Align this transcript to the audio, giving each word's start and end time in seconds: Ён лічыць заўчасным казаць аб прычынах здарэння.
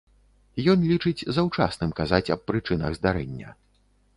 Ён 0.73 0.79
лічыць 0.91 1.27
заўчасным 1.37 1.93
казаць 1.99 2.31
аб 2.37 2.41
прычынах 2.53 2.91
здарэння. 2.99 3.49